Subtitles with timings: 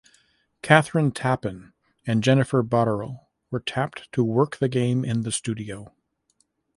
[0.63, 1.73] Kathryn Tappen
[2.07, 5.93] and Jennifer Botterill were tapped to work the game in the studio.